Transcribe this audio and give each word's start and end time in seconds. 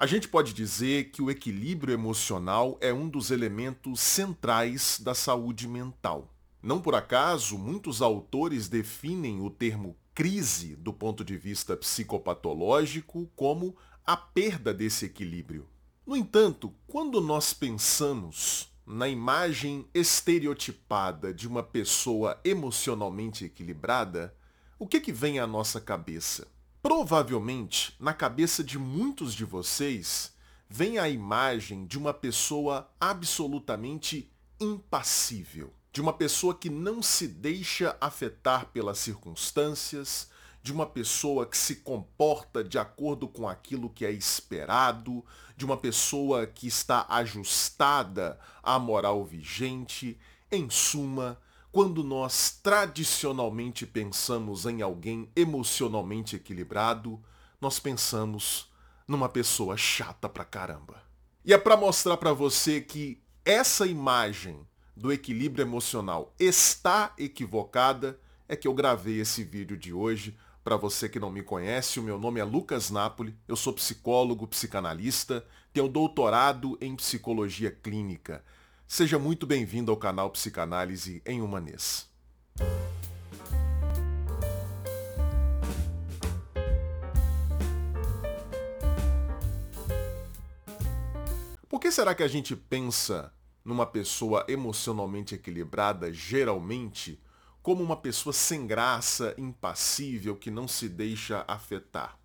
A 0.00 0.06
gente 0.06 0.28
pode 0.28 0.52
dizer 0.52 1.10
que 1.10 1.20
o 1.20 1.28
equilíbrio 1.28 1.92
emocional 1.92 2.78
é 2.80 2.92
um 2.92 3.08
dos 3.08 3.32
elementos 3.32 3.98
centrais 3.98 5.00
da 5.00 5.12
saúde 5.12 5.66
mental. 5.66 6.32
Não 6.62 6.80
por 6.80 6.94
acaso, 6.94 7.58
muitos 7.58 8.00
autores 8.00 8.68
definem 8.68 9.40
o 9.40 9.50
termo 9.50 9.96
crise 10.14 10.76
do 10.76 10.92
ponto 10.92 11.24
de 11.24 11.36
vista 11.36 11.76
psicopatológico 11.76 13.28
como 13.34 13.76
a 14.06 14.16
perda 14.16 14.72
desse 14.72 15.04
equilíbrio. 15.04 15.66
No 16.06 16.14
entanto, 16.14 16.72
quando 16.86 17.20
nós 17.20 17.52
pensamos 17.52 18.72
na 18.86 19.08
imagem 19.08 19.84
estereotipada 19.92 21.34
de 21.34 21.48
uma 21.48 21.64
pessoa 21.64 22.40
emocionalmente 22.44 23.44
equilibrada, 23.44 24.32
o 24.78 24.86
que, 24.86 25.00
que 25.00 25.10
vem 25.10 25.40
à 25.40 25.46
nossa 25.46 25.80
cabeça? 25.80 26.46
Provavelmente, 26.80 27.94
na 27.98 28.14
cabeça 28.14 28.62
de 28.62 28.78
muitos 28.78 29.34
de 29.34 29.44
vocês, 29.44 30.32
vem 30.68 30.98
a 30.98 31.08
imagem 31.08 31.86
de 31.86 31.98
uma 31.98 32.14
pessoa 32.14 32.88
absolutamente 33.00 34.30
impassível, 34.60 35.72
de 35.92 36.00
uma 36.00 36.12
pessoa 36.12 36.54
que 36.54 36.70
não 36.70 37.02
se 37.02 37.26
deixa 37.26 37.96
afetar 38.00 38.66
pelas 38.66 38.98
circunstâncias, 38.98 40.30
de 40.62 40.72
uma 40.72 40.86
pessoa 40.86 41.46
que 41.46 41.56
se 41.56 41.76
comporta 41.76 42.62
de 42.62 42.78
acordo 42.78 43.26
com 43.26 43.48
aquilo 43.48 43.90
que 43.90 44.04
é 44.04 44.12
esperado, 44.12 45.24
de 45.56 45.64
uma 45.64 45.76
pessoa 45.76 46.46
que 46.46 46.68
está 46.68 47.06
ajustada 47.08 48.38
à 48.62 48.78
moral 48.78 49.24
vigente, 49.24 50.16
em 50.50 50.70
suma, 50.70 51.38
quando 51.70 52.02
nós 52.02 52.58
tradicionalmente 52.62 53.86
pensamos 53.86 54.66
em 54.66 54.82
alguém 54.82 55.30
emocionalmente 55.36 56.36
equilibrado, 56.36 57.22
nós 57.60 57.78
pensamos 57.78 58.70
numa 59.06 59.28
pessoa 59.28 59.76
chata 59.76 60.28
pra 60.28 60.44
caramba. 60.44 61.02
E 61.44 61.52
é 61.52 61.58
para 61.58 61.76
mostrar 61.76 62.16
para 62.16 62.32
você 62.32 62.80
que 62.80 63.22
essa 63.44 63.86
imagem 63.86 64.66
do 64.96 65.12
equilíbrio 65.12 65.62
emocional 65.62 66.34
está 66.38 67.14
equivocada 67.16 68.18
é 68.48 68.56
que 68.56 68.66
eu 68.66 68.74
gravei 68.74 69.20
esse 69.20 69.44
vídeo 69.44 69.76
de 69.76 69.92
hoje. 69.92 70.36
Para 70.64 70.76
você 70.76 71.08
que 71.08 71.20
não 71.20 71.30
me 71.30 71.42
conhece, 71.42 72.00
o 72.00 72.02
meu 72.02 72.18
nome 72.18 72.40
é 72.40 72.44
Lucas 72.44 72.90
Napoli, 72.90 73.34
eu 73.46 73.56
sou 73.56 73.72
psicólogo, 73.72 74.46
psicanalista, 74.46 75.46
tenho 75.72 75.88
doutorado 75.88 76.76
em 76.80 76.96
psicologia 76.96 77.70
clínica. 77.70 78.44
Seja 78.90 79.18
muito 79.18 79.46
bem-vindo 79.46 79.90
ao 79.90 79.98
canal 79.98 80.30
Psicanálise 80.30 81.22
em 81.26 81.42
Humanês. 81.42 82.08
Por 91.68 91.78
que 91.78 91.92
será 91.92 92.14
que 92.14 92.22
a 92.22 92.28
gente 92.28 92.56
pensa 92.56 93.30
numa 93.62 93.84
pessoa 93.84 94.46
emocionalmente 94.48 95.34
equilibrada, 95.34 96.10
geralmente, 96.10 97.22
como 97.62 97.84
uma 97.84 97.96
pessoa 97.96 98.32
sem 98.32 98.66
graça, 98.66 99.34
impassível, 99.36 100.34
que 100.34 100.50
não 100.50 100.66
se 100.66 100.88
deixa 100.88 101.44
afetar? 101.46 102.18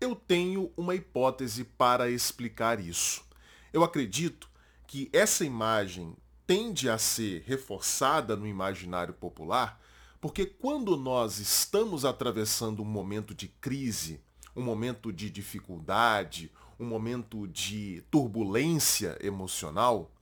Eu 0.00 0.16
tenho 0.16 0.72
uma 0.76 0.96
hipótese 0.96 1.62
para 1.62 2.10
explicar 2.10 2.80
isso. 2.80 3.24
Eu 3.72 3.84
acredito 3.84 4.50
que 4.92 5.08
essa 5.10 5.42
imagem 5.42 6.14
tende 6.46 6.90
a 6.90 6.98
ser 6.98 7.44
reforçada 7.46 8.36
no 8.36 8.46
imaginário 8.46 9.14
popular, 9.14 9.80
porque 10.20 10.44
quando 10.44 10.98
nós 10.98 11.38
estamos 11.38 12.04
atravessando 12.04 12.82
um 12.82 12.84
momento 12.84 13.34
de 13.34 13.48
crise, 13.48 14.20
um 14.54 14.62
momento 14.62 15.10
de 15.10 15.30
dificuldade, 15.30 16.52
um 16.78 16.84
momento 16.84 17.48
de 17.48 18.04
turbulência 18.10 19.16
emocional, 19.22 20.12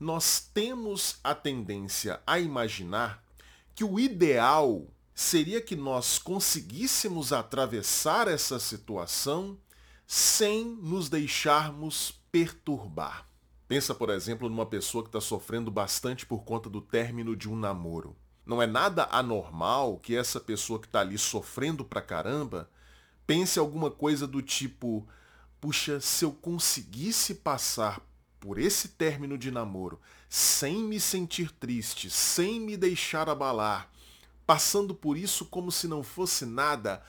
nós 0.00 0.40
temos 0.52 1.20
a 1.22 1.32
tendência 1.32 2.20
a 2.26 2.40
imaginar 2.40 3.22
que 3.76 3.84
o 3.84 3.96
ideal 3.96 4.88
seria 5.14 5.60
que 5.60 5.76
nós 5.76 6.18
conseguíssemos 6.18 7.32
atravessar 7.32 8.26
essa 8.26 8.58
situação 8.58 9.56
sem 10.04 10.64
nos 10.64 11.08
deixarmos 11.08 12.20
perturbar. 12.32 13.24
Pensa, 13.68 13.94
por 13.94 14.10
exemplo, 14.10 14.48
numa 14.48 14.66
pessoa 14.66 15.02
que 15.02 15.08
está 15.08 15.20
sofrendo 15.20 15.70
bastante 15.70 16.24
por 16.24 16.44
conta 16.44 16.70
do 16.70 16.80
término 16.80 17.34
de 17.34 17.48
um 17.48 17.56
namoro. 17.56 18.16
Não 18.44 18.62
é 18.62 18.66
nada 18.66 19.08
anormal 19.10 19.98
que 19.98 20.14
essa 20.14 20.38
pessoa 20.38 20.78
que 20.78 20.86
está 20.86 21.00
ali 21.00 21.18
sofrendo 21.18 21.84
pra 21.84 22.00
caramba 22.00 22.70
pense 23.26 23.58
alguma 23.58 23.90
coisa 23.90 24.24
do 24.24 24.40
tipo: 24.40 25.06
puxa, 25.60 26.00
se 26.00 26.24
eu 26.24 26.30
conseguisse 26.30 27.34
passar 27.34 28.00
por 28.38 28.56
esse 28.56 28.90
término 28.90 29.36
de 29.36 29.50
namoro 29.50 30.00
sem 30.28 30.84
me 30.84 31.00
sentir 31.00 31.50
triste, 31.50 32.08
sem 32.08 32.60
me 32.60 32.76
deixar 32.76 33.28
abalar, 33.28 33.90
passando 34.46 34.94
por 34.94 35.16
isso 35.16 35.44
como 35.46 35.72
se 35.72 35.88
não 35.88 36.04
fosse 36.04 36.46
nada, 36.46 37.02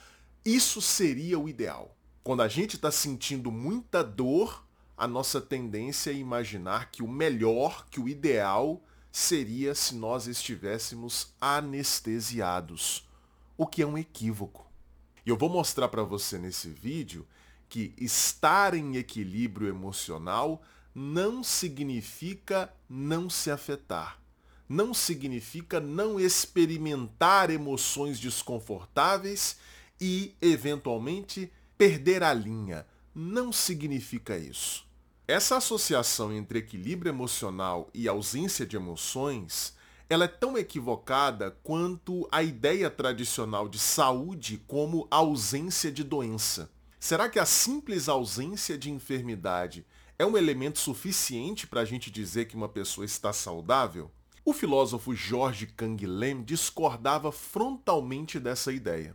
isso 0.44 0.82
seria 0.82 1.38
o 1.38 1.48
ideal. 1.48 1.96
Quando 2.24 2.42
a 2.42 2.48
gente 2.48 2.74
está 2.74 2.90
sentindo 2.90 3.52
muita 3.52 4.02
dor, 4.02 4.66
a 4.98 5.06
nossa 5.06 5.40
tendência 5.40 6.10
é 6.10 6.14
imaginar 6.14 6.90
que 6.90 7.04
o 7.04 7.08
melhor, 7.08 7.86
que 7.88 8.00
o 8.00 8.08
ideal, 8.08 8.82
seria 9.12 9.72
se 9.72 9.94
nós 9.94 10.26
estivéssemos 10.26 11.32
anestesiados, 11.40 13.08
o 13.56 13.64
que 13.64 13.80
é 13.80 13.86
um 13.86 13.96
equívoco. 13.96 14.66
E 15.24 15.30
eu 15.30 15.36
vou 15.36 15.48
mostrar 15.48 15.86
para 15.88 16.02
você 16.02 16.36
nesse 16.36 16.68
vídeo 16.68 17.24
que 17.68 17.94
estar 17.96 18.74
em 18.74 18.96
equilíbrio 18.96 19.68
emocional 19.68 20.62
não 20.92 21.44
significa 21.44 22.74
não 22.88 23.30
se 23.30 23.52
afetar. 23.52 24.18
Não 24.68 24.92
significa 24.92 25.78
não 25.78 26.18
experimentar 26.18 27.50
emoções 27.50 28.18
desconfortáveis 28.18 29.58
e, 30.00 30.34
eventualmente, 30.42 31.52
perder 31.76 32.24
a 32.24 32.34
linha. 32.34 32.84
Não 33.14 33.52
significa 33.52 34.36
isso. 34.36 34.87
Essa 35.30 35.58
associação 35.58 36.32
entre 36.32 36.60
equilíbrio 36.60 37.10
emocional 37.10 37.90
e 37.92 38.08
ausência 38.08 38.64
de 38.64 38.76
emoções, 38.76 39.76
ela 40.08 40.24
é 40.24 40.26
tão 40.26 40.56
equivocada 40.56 41.50
quanto 41.62 42.26
a 42.32 42.42
ideia 42.42 42.88
tradicional 42.88 43.68
de 43.68 43.78
saúde 43.78 44.56
como 44.66 45.06
ausência 45.10 45.92
de 45.92 46.02
doença. 46.02 46.70
Será 46.98 47.28
que 47.28 47.38
a 47.38 47.44
simples 47.44 48.08
ausência 48.08 48.78
de 48.78 48.90
enfermidade 48.90 49.84
é 50.18 50.24
um 50.24 50.34
elemento 50.34 50.78
suficiente 50.78 51.66
para 51.66 51.82
a 51.82 51.84
gente 51.84 52.10
dizer 52.10 52.46
que 52.46 52.56
uma 52.56 52.66
pessoa 52.66 53.04
está 53.04 53.30
saudável? 53.30 54.10
O 54.46 54.54
filósofo 54.54 55.14
George 55.14 55.66
Canguilhem 55.66 56.42
discordava 56.42 57.30
frontalmente 57.30 58.40
dessa 58.40 58.72
ideia. 58.72 59.14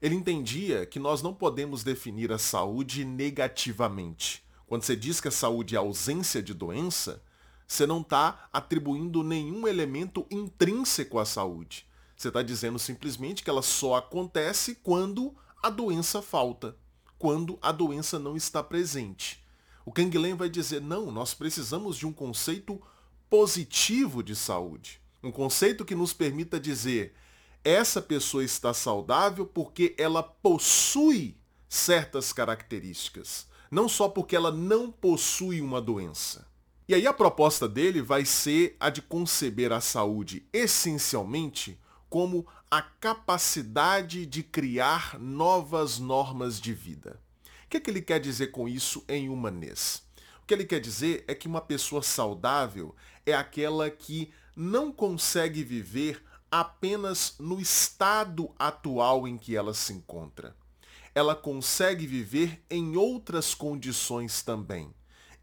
Ele 0.00 0.14
entendia 0.14 0.86
que 0.86 0.98
nós 0.98 1.20
não 1.20 1.34
podemos 1.34 1.84
definir 1.84 2.32
a 2.32 2.38
saúde 2.38 3.04
negativamente. 3.04 4.43
Quando 4.66 4.82
você 4.82 4.96
diz 4.96 5.20
que 5.20 5.28
a 5.28 5.32
saúde 5.32 5.74
é 5.74 5.78
ausência 5.78 6.42
de 6.42 6.54
doença, 6.54 7.22
você 7.66 7.86
não 7.86 8.00
está 8.00 8.48
atribuindo 8.52 9.22
nenhum 9.22 9.66
elemento 9.66 10.26
intrínseco 10.30 11.18
à 11.18 11.24
saúde. 11.24 11.86
Você 12.16 12.28
está 12.28 12.42
dizendo 12.42 12.78
simplesmente 12.78 13.42
que 13.42 13.50
ela 13.50 13.62
só 13.62 13.96
acontece 13.96 14.76
quando 14.76 15.34
a 15.62 15.68
doença 15.68 16.22
falta, 16.22 16.76
quando 17.18 17.58
a 17.60 17.72
doença 17.72 18.18
não 18.18 18.36
está 18.36 18.62
presente. 18.62 19.42
O 19.84 19.92
Canguilhem 19.92 20.34
vai 20.34 20.48
dizer, 20.48 20.80
não, 20.80 21.10
nós 21.10 21.34
precisamos 21.34 21.96
de 21.96 22.06
um 22.06 22.12
conceito 22.12 22.80
positivo 23.28 24.22
de 24.22 24.34
saúde. 24.34 25.00
Um 25.22 25.32
conceito 25.32 25.84
que 25.84 25.94
nos 25.94 26.12
permita 26.12 26.60
dizer, 26.60 27.14
essa 27.62 28.00
pessoa 28.00 28.44
está 28.44 28.72
saudável 28.72 29.46
porque 29.46 29.94
ela 29.98 30.22
possui 30.22 31.36
certas 31.68 32.32
características 32.32 33.46
não 33.74 33.88
só 33.88 34.08
porque 34.08 34.36
ela 34.36 34.52
não 34.52 34.88
possui 34.88 35.60
uma 35.60 35.82
doença. 35.82 36.46
E 36.86 36.94
aí 36.94 37.08
a 37.08 37.12
proposta 37.12 37.68
dele 37.68 38.00
vai 38.00 38.24
ser 38.24 38.76
a 38.78 38.88
de 38.88 39.02
conceber 39.02 39.72
a 39.72 39.80
saúde 39.80 40.46
essencialmente 40.52 41.76
como 42.08 42.46
a 42.70 42.80
capacidade 42.80 44.26
de 44.26 44.44
criar 44.44 45.18
novas 45.18 45.98
normas 45.98 46.60
de 46.60 46.72
vida. 46.72 47.20
O 47.64 47.68
que, 47.68 47.78
é 47.78 47.80
que 47.80 47.90
ele 47.90 48.00
quer 48.00 48.20
dizer 48.20 48.52
com 48.52 48.68
isso 48.68 49.04
em 49.08 49.28
humanês? 49.28 50.04
O 50.40 50.46
que 50.46 50.54
ele 50.54 50.64
quer 50.64 50.78
dizer 50.78 51.24
é 51.26 51.34
que 51.34 51.48
uma 51.48 51.60
pessoa 51.60 52.00
saudável 52.00 52.94
é 53.26 53.34
aquela 53.34 53.90
que 53.90 54.30
não 54.54 54.92
consegue 54.92 55.64
viver 55.64 56.22
apenas 56.48 57.34
no 57.40 57.60
estado 57.60 58.54
atual 58.56 59.26
em 59.26 59.36
que 59.36 59.56
ela 59.56 59.74
se 59.74 59.92
encontra 59.92 60.54
ela 61.14 61.34
consegue 61.34 62.06
viver 62.06 62.64
em 62.68 62.96
outras 62.96 63.54
condições 63.54 64.42
também. 64.42 64.92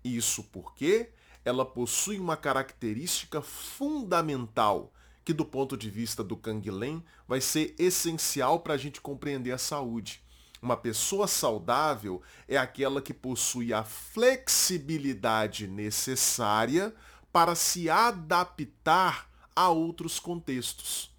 Isso 0.03 0.43
porque 0.43 1.11
ela 1.45 1.65
possui 1.65 2.19
uma 2.19 2.35
característica 2.35 3.41
fundamental 3.41 4.91
que 5.23 5.33
do 5.33 5.45
ponto 5.45 5.77
de 5.77 5.89
vista 5.89 6.23
do 6.23 6.35
Canguilhem 6.35 7.03
vai 7.27 7.39
ser 7.39 7.75
essencial 7.77 8.59
para 8.59 8.73
a 8.73 8.77
gente 8.77 8.99
compreender 8.99 9.51
a 9.51 9.57
saúde. 9.57 10.21
Uma 10.61 10.75
pessoa 10.77 11.27
saudável 11.27 12.21
é 12.47 12.57
aquela 12.57 13.01
que 13.01 13.13
possui 13.13 13.73
a 13.73 13.83
flexibilidade 13.83 15.67
necessária 15.67 16.93
para 17.31 17.55
se 17.55 17.89
adaptar 17.89 19.29
a 19.55 19.69
outros 19.69 20.19
contextos. 20.19 21.10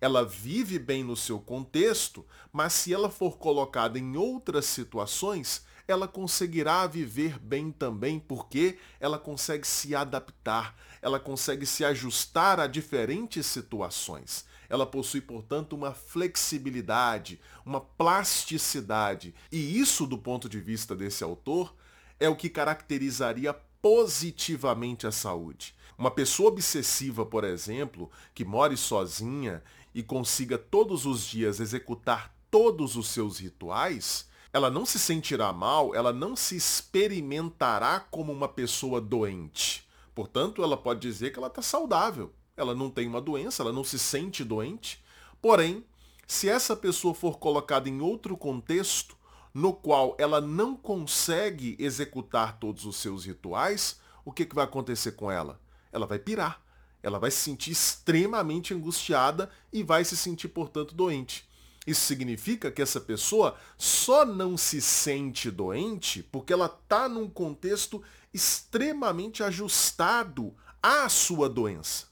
Ela 0.00 0.24
vive 0.24 0.78
bem 0.78 1.02
no 1.02 1.16
seu 1.16 1.40
contexto, 1.40 2.24
mas 2.52 2.72
se 2.72 2.94
ela 2.94 3.10
for 3.10 3.36
colocada 3.38 3.98
em 3.98 4.16
outras 4.16 4.66
situações, 4.66 5.64
ela 5.88 6.06
conseguirá 6.06 6.86
viver 6.86 7.38
bem 7.38 7.72
também, 7.72 8.18
porque 8.18 8.78
ela 9.00 9.18
consegue 9.18 9.66
se 9.66 9.94
adaptar, 9.94 10.76
ela 11.00 11.18
consegue 11.18 11.64
se 11.64 11.84
ajustar 11.84 12.60
a 12.60 12.66
diferentes 12.66 13.46
situações. 13.46 14.44
Ela 14.68 14.84
possui, 14.84 15.22
portanto, 15.22 15.72
uma 15.72 15.94
flexibilidade, 15.94 17.40
uma 17.64 17.80
plasticidade. 17.80 19.34
E 19.50 19.80
isso, 19.80 20.06
do 20.06 20.18
ponto 20.18 20.46
de 20.46 20.60
vista 20.60 20.94
desse 20.94 21.24
autor, 21.24 21.74
é 22.20 22.28
o 22.28 22.36
que 22.36 22.50
caracterizaria 22.50 23.54
positivamente 23.80 25.06
a 25.06 25.12
saúde. 25.12 25.74
Uma 25.96 26.10
pessoa 26.10 26.50
obsessiva, 26.50 27.24
por 27.24 27.44
exemplo, 27.44 28.10
que 28.34 28.44
more 28.44 28.76
sozinha 28.76 29.62
e 29.98 30.02
consiga 30.04 30.56
todos 30.56 31.04
os 31.06 31.26
dias 31.26 31.58
executar 31.58 32.32
todos 32.48 32.94
os 32.94 33.08
seus 33.08 33.40
rituais, 33.40 34.28
ela 34.52 34.70
não 34.70 34.86
se 34.86 34.96
sentirá 34.96 35.52
mal, 35.52 35.92
ela 35.92 36.12
não 36.12 36.36
se 36.36 36.54
experimentará 36.54 37.98
como 37.98 38.32
uma 38.32 38.46
pessoa 38.46 39.00
doente. 39.00 39.84
Portanto, 40.14 40.62
ela 40.62 40.76
pode 40.76 41.00
dizer 41.00 41.32
que 41.32 41.38
ela 41.40 41.48
está 41.48 41.62
saudável. 41.62 42.32
Ela 42.56 42.76
não 42.76 42.90
tem 42.90 43.08
uma 43.08 43.20
doença, 43.20 43.60
ela 43.60 43.72
não 43.72 43.82
se 43.82 43.98
sente 43.98 44.44
doente. 44.44 45.02
Porém, 45.42 45.84
se 46.28 46.48
essa 46.48 46.76
pessoa 46.76 47.12
for 47.12 47.40
colocada 47.40 47.88
em 47.88 48.00
outro 48.00 48.36
contexto, 48.36 49.16
no 49.52 49.72
qual 49.72 50.14
ela 50.16 50.40
não 50.40 50.76
consegue 50.76 51.74
executar 51.76 52.60
todos 52.60 52.86
os 52.86 52.94
seus 52.98 53.24
rituais, 53.24 54.00
o 54.24 54.30
que, 54.30 54.46
que 54.46 54.54
vai 54.54 54.64
acontecer 54.64 55.10
com 55.12 55.28
ela? 55.28 55.60
Ela 55.90 56.06
vai 56.06 56.20
pirar. 56.20 56.67
Ela 57.02 57.18
vai 57.18 57.30
se 57.30 57.38
sentir 57.38 57.70
extremamente 57.70 58.74
angustiada 58.74 59.50
e 59.72 59.82
vai 59.82 60.04
se 60.04 60.16
sentir, 60.16 60.48
portanto, 60.48 60.94
doente. 60.94 61.48
Isso 61.86 62.02
significa 62.02 62.70
que 62.70 62.82
essa 62.82 63.00
pessoa 63.00 63.56
só 63.78 64.26
não 64.26 64.58
se 64.58 64.80
sente 64.80 65.50
doente 65.50 66.22
porque 66.22 66.52
ela 66.52 66.66
está 66.66 67.08
num 67.08 67.30
contexto 67.30 68.02
extremamente 68.32 69.42
ajustado 69.42 70.54
à 70.82 71.08
sua 71.08 71.48
doença. 71.48 72.06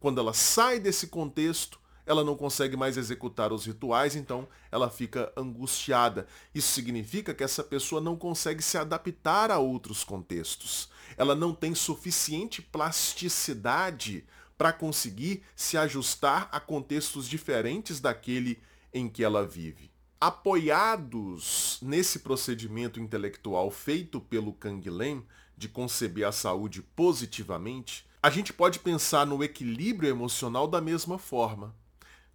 Quando 0.00 0.18
ela 0.18 0.32
sai 0.32 0.80
desse 0.80 1.06
contexto, 1.06 1.78
ela 2.04 2.24
não 2.24 2.34
consegue 2.34 2.76
mais 2.76 2.96
executar 2.96 3.52
os 3.52 3.66
rituais, 3.66 4.16
então 4.16 4.48
ela 4.72 4.90
fica 4.90 5.32
angustiada. 5.36 6.26
Isso 6.52 6.72
significa 6.72 7.32
que 7.32 7.44
essa 7.44 7.62
pessoa 7.62 8.00
não 8.00 8.16
consegue 8.16 8.62
se 8.62 8.76
adaptar 8.76 9.50
a 9.52 9.58
outros 9.58 10.02
contextos. 10.02 10.88
Ela 11.20 11.34
não 11.34 11.52
tem 11.52 11.74
suficiente 11.74 12.62
plasticidade 12.62 14.24
para 14.56 14.72
conseguir 14.72 15.42
se 15.54 15.76
ajustar 15.76 16.48
a 16.50 16.58
contextos 16.58 17.28
diferentes 17.28 18.00
daquele 18.00 18.58
em 18.90 19.06
que 19.06 19.22
ela 19.22 19.46
vive. 19.46 19.90
Apoiados 20.18 21.78
nesse 21.82 22.20
procedimento 22.20 22.98
intelectual 22.98 23.70
feito 23.70 24.18
pelo 24.18 24.54
Canguilhem 24.54 25.22
de 25.58 25.68
conceber 25.68 26.26
a 26.26 26.32
saúde 26.32 26.80
positivamente, 26.80 28.08
a 28.22 28.30
gente 28.30 28.50
pode 28.50 28.78
pensar 28.78 29.26
no 29.26 29.44
equilíbrio 29.44 30.08
emocional 30.08 30.66
da 30.66 30.80
mesma 30.80 31.18
forma. 31.18 31.76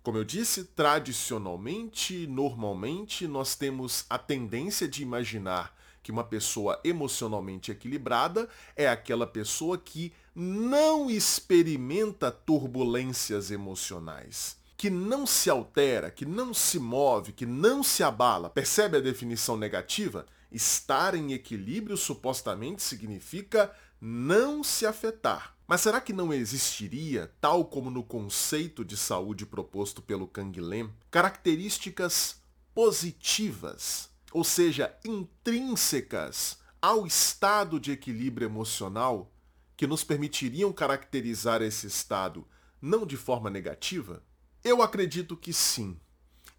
Como 0.03 0.19
eu 0.19 0.23
disse, 0.23 0.63
tradicionalmente, 0.63 2.27
normalmente, 2.27 3.27
nós 3.27 3.55
temos 3.55 4.05
a 4.07 4.19
tendência 4.19 4.87
de 4.87 5.01
imaginar 5.01 5.75
que 6.05 6.11
uma 6.11 6.23
pessoa 6.23 6.79
emocionalmente 6.83 7.71
equilibrada 7.71 8.47
é 8.75 8.87
aquela 8.87 9.25
pessoa 9.25 9.75
que 9.75 10.13
não 10.35 11.09
experimenta 11.09 12.29
turbulências 12.29 13.49
emocionais 13.49 14.63
que 14.77 14.89
não 14.89 15.25
se 15.25 15.49
altera, 15.49 16.11
que 16.11 16.25
não 16.25 16.53
se 16.53 16.77
move, 16.77 17.31
que 17.31 17.45
não 17.45 17.81
se 17.81 18.03
abala. 18.03 18.49
Percebe 18.49 18.97
a 18.97 19.01
definição 19.01 19.55
negativa? 19.57 20.25
Estar 20.51 21.15
em 21.15 21.31
equilíbrio 21.31 21.95
supostamente 21.95 22.83
significa 22.83 23.73
não 23.99 24.63
se 24.63 24.85
afetar. 24.85 25.55
Mas 25.65 25.79
será 25.79 26.01
que 26.01 26.11
não 26.11 26.33
existiria, 26.33 27.31
tal 27.39 27.65
como 27.65 27.89
no 27.89 28.03
conceito 28.03 28.83
de 28.83 28.97
saúde 28.97 29.45
proposto 29.45 30.01
pelo 30.01 30.27
Canguilhem, 30.27 30.93
características 31.09 32.41
positivas, 32.75 34.09
ou 34.35 34.43
seja, 34.43 34.93
intrínsecas 35.05 36.57
ao 36.81 37.07
estado 37.07 37.79
de 37.79 37.93
equilíbrio 37.93 38.45
emocional, 38.45 39.31
que 39.77 39.87
nos 39.87 40.03
permitiriam 40.03 40.73
caracterizar 40.73 41.61
esse 41.61 41.87
estado 41.87 42.45
não 42.81 43.05
de 43.05 43.15
forma 43.15 43.49
negativa? 43.49 44.21
Eu 44.61 44.81
acredito 44.81 45.37
que 45.37 45.53
sim. 45.53 45.97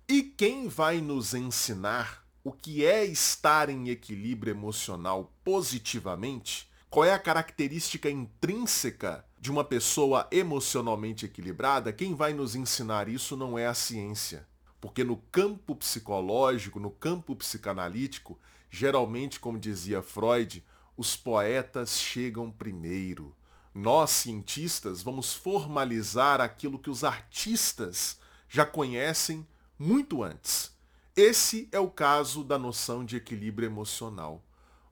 E 0.08 0.23
quem 0.23 0.69
vai 0.69 1.02
nos 1.02 1.34
ensinar 1.34 2.26
o 2.43 2.50
que 2.50 2.82
é 2.82 3.05
estar 3.05 3.69
em 3.69 3.90
equilíbrio 3.90 4.52
emocional 4.52 5.31
positivamente? 5.44 6.70
Qual 6.88 7.05
é 7.05 7.12
a 7.12 7.19
característica 7.19 8.08
intrínseca 8.08 9.22
de 9.38 9.50
uma 9.50 9.62
pessoa 9.62 10.26
emocionalmente 10.31 11.26
equilibrada? 11.26 11.93
Quem 11.93 12.14
vai 12.14 12.32
nos 12.32 12.56
ensinar 12.56 13.06
isso 13.06 13.37
não 13.37 13.58
é 13.58 13.67
a 13.67 13.75
ciência. 13.75 14.49
Porque 14.86 15.02
no 15.02 15.16
campo 15.32 15.74
psicológico, 15.74 16.78
no 16.78 16.92
campo 16.92 17.34
psicanalítico, 17.34 18.38
geralmente, 18.70 19.40
como 19.40 19.58
dizia 19.58 20.00
Freud, 20.00 20.64
os 20.96 21.16
poetas 21.16 21.98
chegam 21.98 22.52
primeiro. 22.52 23.34
Nós, 23.74 24.10
cientistas, 24.10 25.02
vamos 25.02 25.34
formalizar 25.34 26.40
aquilo 26.40 26.78
que 26.78 26.88
os 26.88 27.02
artistas 27.02 28.20
já 28.48 28.64
conhecem 28.64 29.44
muito 29.76 30.22
antes. 30.22 30.72
Esse 31.16 31.68
é 31.72 31.80
o 31.80 31.90
caso 31.90 32.44
da 32.44 32.56
noção 32.56 33.04
de 33.04 33.16
equilíbrio 33.16 33.66
emocional. 33.66 34.40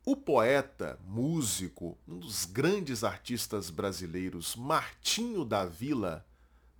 O 0.04 0.16
poeta, 0.16 0.98
músico, 1.06 1.96
um 2.08 2.18
dos 2.18 2.44
grandes 2.44 3.04
artistas 3.04 3.70
brasileiros, 3.70 4.56
Martinho 4.56 5.44
da 5.44 5.64
Vila, 5.64 6.26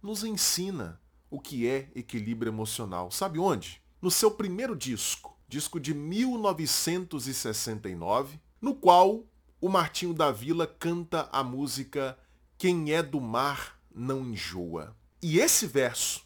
nos 0.02 0.24
ensina 0.24 1.00
o 1.34 1.40
que 1.40 1.68
é 1.68 1.90
equilíbrio 1.96 2.50
emocional. 2.50 3.10
Sabe 3.10 3.40
onde? 3.40 3.82
No 4.00 4.08
seu 4.08 4.30
primeiro 4.30 4.76
disco, 4.76 5.36
disco 5.48 5.80
de 5.80 5.92
1969, 5.92 8.38
no 8.60 8.72
qual 8.72 9.24
o 9.60 9.68
Martinho 9.68 10.14
da 10.14 10.30
Vila 10.30 10.64
canta 10.64 11.28
a 11.32 11.42
música 11.42 12.16
Quem 12.56 12.92
é 12.92 13.02
do 13.02 13.20
mar 13.20 13.80
não 13.92 14.24
enjoa. 14.24 14.96
E 15.20 15.40
esse 15.40 15.66
verso, 15.66 16.24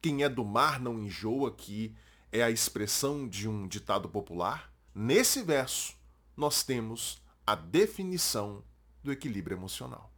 Quem 0.00 0.22
é 0.22 0.28
do 0.28 0.42
mar 0.42 0.80
não 0.80 0.98
enjoa, 0.98 1.52
que 1.52 1.94
é 2.32 2.42
a 2.42 2.50
expressão 2.50 3.28
de 3.28 3.46
um 3.46 3.68
ditado 3.68 4.08
popular, 4.08 4.72
nesse 4.94 5.42
verso 5.42 5.94
nós 6.34 6.62
temos 6.62 7.20
a 7.46 7.54
definição 7.54 8.64
do 9.02 9.12
equilíbrio 9.12 9.58
emocional. 9.58 10.10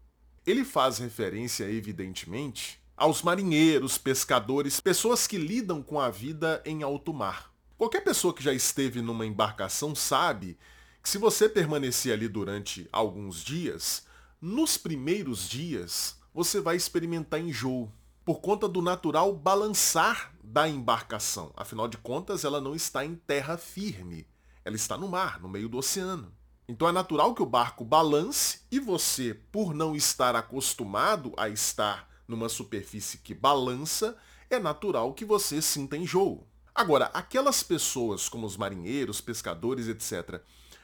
Ele 0.46 0.64
faz 0.64 0.98
referência, 0.98 1.64
evidentemente, 1.64 2.80
aos 2.98 3.22
marinheiros, 3.22 3.96
pescadores, 3.96 4.80
pessoas 4.80 5.28
que 5.28 5.38
lidam 5.38 5.80
com 5.80 6.00
a 6.00 6.10
vida 6.10 6.60
em 6.66 6.82
alto 6.82 7.14
mar. 7.14 7.52
Qualquer 7.78 8.02
pessoa 8.02 8.34
que 8.34 8.42
já 8.42 8.52
esteve 8.52 9.00
numa 9.00 9.24
embarcação 9.24 9.94
sabe 9.94 10.58
que 11.00 11.08
se 11.08 11.16
você 11.16 11.48
permanecer 11.48 12.12
ali 12.12 12.26
durante 12.26 12.88
alguns 12.90 13.44
dias, 13.44 14.04
nos 14.40 14.76
primeiros 14.76 15.48
dias 15.48 16.18
você 16.34 16.60
vai 16.60 16.74
experimentar 16.74 17.40
enjoo, 17.40 17.90
por 18.24 18.40
conta 18.40 18.68
do 18.68 18.82
natural 18.82 19.32
balançar 19.32 20.34
da 20.42 20.68
embarcação. 20.68 21.52
Afinal 21.56 21.86
de 21.86 21.98
contas, 21.98 22.44
ela 22.44 22.60
não 22.60 22.74
está 22.74 23.04
em 23.04 23.14
terra 23.14 23.56
firme, 23.56 24.26
ela 24.64 24.74
está 24.74 24.98
no 24.98 25.06
mar, 25.06 25.40
no 25.40 25.48
meio 25.48 25.68
do 25.68 25.78
oceano. 25.78 26.32
Então 26.68 26.88
é 26.88 26.92
natural 26.92 27.32
que 27.32 27.42
o 27.42 27.46
barco 27.46 27.84
balance 27.84 28.62
e 28.72 28.80
você, 28.80 29.34
por 29.52 29.72
não 29.72 29.94
estar 29.94 30.34
acostumado 30.34 31.32
a 31.36 31.48
estar 31.48 32.08
numa 32.28 32.50
superfície 32.50 33.18
que 33.18 33.34
balança, 33.34 34.16
é 34.50 34.58
natural 34.58 35.14
que 35.14 35.24
você 35.24 35.62
sinta 35.62 35.96
enjoo. 35.96 36.46
Agora, 36.74 37.06
aquelas 37.06 37.62
pessoas, 37.62 38.28
como 38.28 38.46
os 38.46 38.56
marinheiros, 38.56 39.20
pescadores, 39.20 39.88
etc., 39.88 40.40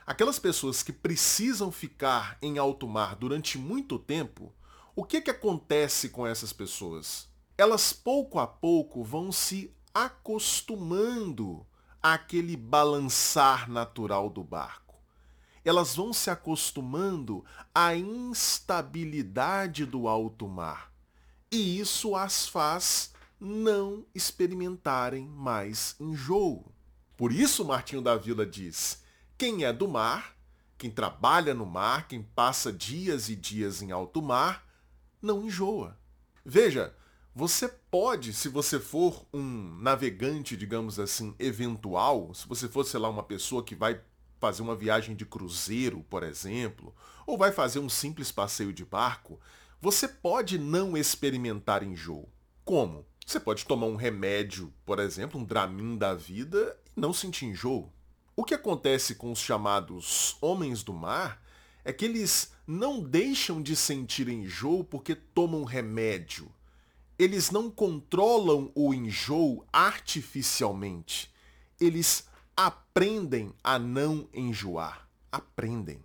aquelas 0.06 0.38
pessoas 0.38 0.82
que 0.82 0.92
precisam 0.92 1.70
ficar 1.70 2.38
em 2.42 2.58
alto 2.58 2.88
mar 2.88 3.14
durante 3.14 3.58
muito 3.58 3.98
tempo, 3.98 4.52
o 4.96 5.04
que, 5.04 5.20
que 5.20 5.30
acontece 5.30 6.08
com 6.08 6.26
essas 6.26 6.52
pessoas? 6.52 7.28
Elas 7.56 7.92
pouco 7.92 8.38
a 8.38 8.46
pouco 8.46 9.04
vão 9.04 9.30
se 9.30 9.72
acostumando 9.92 11.64
àquele 12.02 12.56
balançar 12.56 13.70
natural 13.70 14.28
do 14.28 14.42
barco. 14.42 14.96
Elas 15.64 15.94
vão 15.94 16.12
se 16.12 16.30
acostumando 16.30 17.44
à 17.74 17.94
instabilidade 17.96 19.86
do 19.86 20.08
alto 20.08 20.48
mar. 20.48 20.93
E 21.54 21.78
isso 21.78 22.16
as 22.16 22.48
faz 22.48 23.12
não 23.38 24.04
experimentarem 24.12 25.28
mais 25.28 25.94
enjoo. 26.00 26.74
Por 27.16 27.30
isso, 27.30 27.64
Martinho 27.64 28.02
da 28.02 28.16
Vila 28.16 28.44
diz: 28.44 29.04
quem 29.38 29.62
é 29.62 29.72
do 29.72 29.86
mar, 29.86 30.36
quem 30.76 30.90
trabalha 30.90 31.54
no 31.54 31.64
mar, 31.64 32.08
quem 32.08 32.24
passa 32.24 32.72
dias 32.72 33.28
e 33.28 33.36
dias 33.36 33.82
em 33.82 33.92
alto 33.92 34.20
mar, 34.20 34.66
não 35.22 35.44
enjoa. 35.44 35.96
Veja, 36.44 36.92
você 37.32 37.68
pode, 37.68 38.32
se 38.32 38.48
você 38.48 38.80
for 38.80 39.24
um 39.32 39.78
navegante, 39.80 40.56
digamos 40.56 40.98
assim, 40.98 41.36
eventual, 41.38 42.34
se 42.34 42.48
você 42.48 42.68
for, 42.68 42.84
sei 42.84 42.98
lá, 42.98 43.08
uma 43.08 43.22
pessoa 43.22 43.62
que 43.62 43.76
vai 43.76 44.00
fazer 44.40 44.60
uma 44.60 44.74
viagem 44.74 45.14
de 45.14 45.24
cruzeiro, 45.24 46.04
por 46.10 46.24
exemplo, 46.24 46.92
ou 47.24 47.38
vai 47.38 47.52
fazer 47.52 47.78
um 47.78 47.88
simples 47.88 48.32
passeio 48.32 48.72
de 48.72 48.84
barco, 48.84 49.38
você 49.84 50.08
pode 50.08 50.58
não 50.58 50.96
experimentar 50.96 51.82
enjoo. 51.82 52.26
Como? 52.64 53.04
Você 53.26 53.38
pode 53.38 53.66
tomar 53.66 53.86
um 53.86 53.96
remédio, 53.96 54.72
por 54.86 54.98
exemplo, 54.98 55.38
um 55.38 55.44
Dramin 55.44 55.98
da 55.98 56.14
vida, 56.14 56.74
e 56.96 57.00
não 57.00 57.12
sentir 57.12 57.44
enjoo. 57.44 57.92
O 58.34 58.44
que 58.44 58.54
acontece 58.54 59.14
com 59.14 59.30
os 59.30 59.38
chamados 59.38 60.38
homens 60.40 60.82
do 60.82 60.94
mar 60.94 61.42
é 61.84 61.92
que 61.92 62.06
eles 62.06 62.50
não 62.66 63.02
deixam 63.02 63.60
de 63.60 63.76
sentir 63.76 64.28
enjoo 64.28 64.84
porque 64.84 65.14
tomam 65.14 65.64
remédio 65.64 66.50
eles 67.18 67.50
não 67.50 67.70
controlam 67.70 68.72
o 68.74 68.92
enjoo 68.92 69.64
artificialmente. 69.72 71.32
Eles 71.80 72.26
aprendem 72.56 73.52
a 73.62 73.78
não 73.78 74.28
enjoar. 74.34 75.08
Aprendem. 75.30 76.02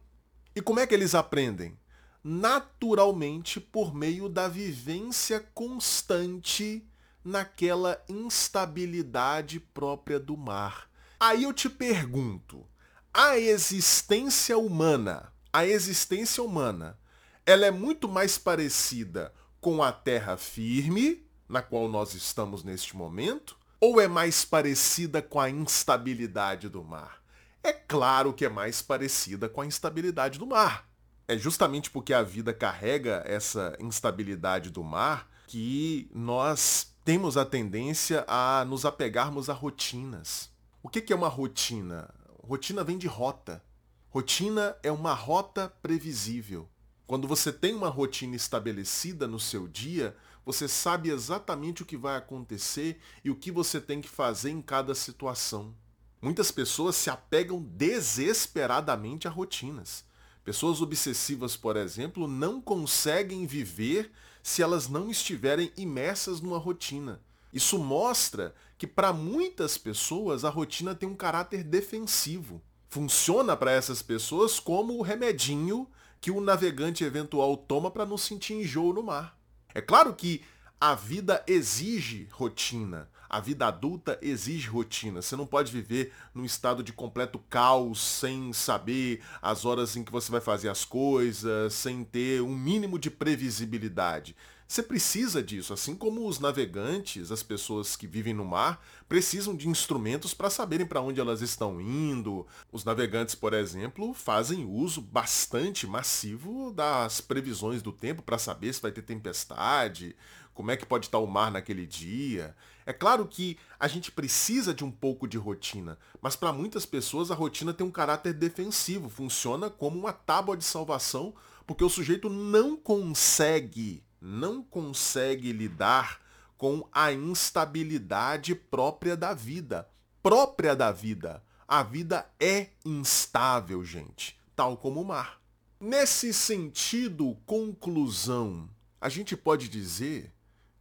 E 0.56 0.62
como 0.62 0.80
é 0.80 0.86
que 0.86 0.94
eles 0.94 1.16
aprendem? 1.16 1.79
Naturalmente 2.24 3.60
por 3.60 3.94
meio 3.94 4.28
da 4.28 4.48
vivência 4.48 5.40
constante 5.54 6.86
naquela 7.24 8.02
instabilidade 8.10 9.60
própria 9.60 10.20
do 10.20 10.36
mar. 10.36 10.90
Aí 11.20 11.44
eu 11.44 11.54
te 11.54 11.70
pergunto, 11.70 12.66
a 13.14 13.38
existência 13.38 14.58
humana, 14.58 15.34
a 15.52 15.66
existência 15.66 16.44
humana, 16.44 16.98
ela 17.46 17.66
é 17.66 17.72
muito 17.72 18.08
mais 18.08 18.38
parecida 18.38 19.34
com 19.60 19.84
a 19.84 19.92
terra 19.92 20.38
firme, 20.38 21.26
na 21.48 21.62
qual 21.62 21.90
nós 21.90 22.14
estamos 22.14 22.64
neste 22.64 22.96
momento, 22.96 23.58
ou 23.80 24.00
é 24.00 24.08
mais 24.08 24.46
parecida 24.46 25.22
com 25.22 25.40
a 25.40 25.50
instabilidade 25.50 26.70
do 26.70 26.84
mar? 26.84 27.22
É 27.64 27.74
claro 27.74 28.34
que 28.34 28.46
é 28.46 28.50
mais 28.50 28.82
parecida 28.82 29.50
com 29.50 29.62
a 29.62 29.66
instabilidade 29.66 30.40
do 30.40 30.46
mar. 30.46 30.89
É 31.30 31.38
justamente 31.38 31.92
porque 31.92 32.12
a 32.12 32.24
vida 32.24 32.52
carrega 32.52 33.22
essa 33.24 33.78
instabilidade 33.80 34.72
do 34.72 34.84
mar 34.84 35.30
que 35.46 36.10
nós 36.12 36.92
temos 37.06 37.38
a 37.38 37.46
tendência 37.46 38.26
a 38.28 38.66
nos 38.66 38.84
apegarmos 38.84 39.48
a 39.48 39.54
rotinas. 39.54 40.50
O 40.82 40.90
que 40.90 41.14
é 41.14 41.16
uma 41.16 41.28
rotina? 41.28 42.10
Rotina 42.42 42.84
vem 42.84 42.98
de 42.98 43.06
rota. 43.06 43.64
Rotina 44.10 44.76
é 44.82 44.92
uma 44.92 45.14
rota 45.14 45.72
previsível. 45.84 46.68
Quando 47.06 47.28
você 47.28 47.54
tem 47.54 47.76
uma 47.76 47.90
rotina 47.90 48.36
estabelecida 48.36 49.28
no 49.28 49.40
seu 49.40 49.68
dia, 49.68 50.18
você 50.44 50.68
sabe 50.68 51.12
exatamente 51.12 51.84
o 51.84 51.86
que 51.86 51.96
vai 51.96 52.18
acontecer 52.18 53.00
e 53.24 53.30
o 53.30 53.36
que 53.36 53.52
você 53.52 53.80
tem 53.80 54.02
que 54.02 54.10
fazer 54.10 54.50
em 54.50 54.64
cada 54.64 54.96
situação. 54.96 55.76
Muitas 56.20 56.50
pessoas 56.50 56.96
se 56.96 57.08
apegam 57.08 57.62
desesperadamente 57.62 59.28
a 59.28 59.32
rotinas. 59.32 60.09
Pessoas 60.50 60.82
obsessivas, 60.82 61.56
por 61.56 61.78
exemplo, 61.78 62.28
não 62.28 62.60
conseguem 62.60 63.46
viver 63.46 64.12
se 64.42 64.64
elas 64.64 64.90
não 64.90 65.12
estiverem 65.12 65.72
imersas 65.78 66.42
numa 66.42 66.58
rotina. 66.58 67.22
Isso 67.54 67.78
mostra 67.78 68.56
que 68.76 68.88
para 68.88 69.14
muitas 69.14 69.78
pessoas 69.78 70.44
a 70.44 70.50
rotina 70.50 70.96
tem 70.96 71.08
um 71.08 71.16
caráter 71.16 71.64
defensivo. 71.64 72.64
Funciona 72.88 73.56
para 73.56 73.72
essas 73.72 74.02
pessoas 74.02 74.60
como 74.60 74.98
o 74.98 75.04
remedinho 75.04 75.88
que 76.20 76.32
o 76.32 76.42
navegante 76.42 77.04
eventual 77.04 77.56
toma 77.56 77.92
para 77.92 78.08
não 78.08 78.18
sentir 78.18 78.56
enjoo 78.56 78.92
no 78.92 79.04
mar. 79.04 79.38
É 79.72 79.82
claro 79.82 80.16
que 80.16 80.42
a 80.80 80.96
vida 80.96 81.44
exige 81.46 82.28
rotina. 82.32 83.10
A 83.30 83.40
vida 83.40 83.68
adulta 83.68 84.18
exige 84.22 84.70
rotina. 84.70 85.22
Você 85.22 85.36
não 85.36 85.46
pode 85.46 85.72
viver 85.72 86.14
num 86.34 86.46
estado 86.46 86.82
de 86.82 86.94
completo 86.94 87.38
caos, 87.50 88.00
sem 88.02 88.54
saber 88.54 89.22
as 89.42 89.66
horas 89.66 89.96
em 89.96 90.04
que 90.04 90.12
você 90.12 90.32
vai 90.32 90.42
fazer 90.42 90.70
as 90.70 90.86
coisas, 90.86 91.74
sem 91.74 92.04
ter 92.04 92.42
um 92.42 92.56
mínimo 92.56 92.98
de 92.98 93.12
previsibilidade. 93.12 94.36
Você 94.70 94.84
precisa 94.84 95.42
disso, 95.42 95.74
assim 95.74 95.96
como 95.96 96.28
os 96.28 96.40
navegantes, 96.40 97.32
as 97.32 97.42
pessoas 97.42 97.96
que 97.96 98.06
vivem 98.06 98.36
no 98.36 98.46
mar, 98.46 98.80
precisam 99.08 99.56
de 99.56 99.68
instrumentos 99.68 100.32
para 100.32 100.48
saberem 100.48 100.86
para 100.86 101.02
onde 101.02 101.20
elas 101.20 101.42
estão 101.42 101.82
indo. 101.82 102.46
Os 102.72 102.86
navegantes, 102.86 103.34
por 103.34 103.56
exemplo, 103.56 104.14
fazem 104.14 104.66
uso 104.66 105.02
bastante 105.02 105.88
massivo 105.88 106.72
das 106.72 107.20
previsões 107.20 107.82
do 107.82 107.92
tempo 107.92 108.22
para 108.22 108.38
saber 108.38 108.72
se 108.72 108.80
vai 108.80 108.92
ter 108.92 109.02
tempestade, 109.02 110.16
como 110.54 110.72
é 110.72 110.78
que 110.78 110.86
pode 110.86 111.08
estar 111.08 111.20
o 111.20 111.28
mar 111.28 111.52
naquele 111.52 111.86
dia. 111.86 112.56
É 112.86 112.94
claro 112.94 113.28
que 113.28 113.58
a 113.80 113.88
gente 113.88 114.12
precisa 114.12 114.74
de 114.74 114.84
um 114.84 114.92
pouco 114.92 115.28
de 115.28 115.38
rotina, 115.38 115.98
mas 116.22 116.36
para 116.36 116.52
muitas 116.52 116.86
pessoas 116.86 117.32
a 117.32 117.36
rotina 117.36 117.74
tem 117.74 117.86
um 117.86 117.92
caráter 117.92 118.34
defensivo, 118.34 119.10
funciona 119.10 119.70
como 119.70 120.00
uma 120.00 120.14
tábua 120.14 120.58
de 120.58 120.64
salvação, 120.64 121.34
porque 121.66 121.84
o 121.84 121.90
sujeito 121.90 122.30
não 122.30 122.76
consegue 122.76 124.04
não 124.22 124.62
consegue 124.62 125.52
lidar 125.52 126.20
com 126.58 126.88
a 126.92 127.12
instabilidade 127.12 128.54
própria 128.54 129.16
da 129.16 129.34
vida. 129.34 129.90
Própria 130.22 130.76
da 130.76 130.92
vida. 130.92 131.42
A 131.68 131.84
vida 131.84 132.30
é 132.40 132.70
instável, 132.84 133.84
gente, 133.84 134.38
tal 134.56 134.76
como 134.76 135.02
o 135.02 135.06
mar. 135.06 135.40
Nesse 135.80 136.34
sentido, 136.34 137.38
conclusão, 137.46 138.70
a 139.00 139.08
gente 139.08 139.38
pode 139.38 139.70
dizer 139.70 140.34